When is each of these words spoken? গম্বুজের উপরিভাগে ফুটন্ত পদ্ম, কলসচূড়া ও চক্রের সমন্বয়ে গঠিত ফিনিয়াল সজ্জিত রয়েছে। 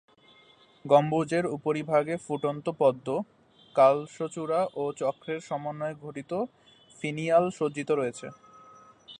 গম্বুজের 0.85 1.45
উপরিভাগে 1.47 2.15
ফুটন্ত 2.17 2.65
পদ্ম, 2.79 3.07
কলসচূড়া 3.75 4.61
ও 4.73 4.83
চক্রের 4.97 5.39
সমন্বয়ে 5.41 5.99
গঠিত 6.01 6.31
ফিনিয়াল 6.99 7.45
সজ্জিত 7.49 7.89
রয়েছে। 7.91 8.27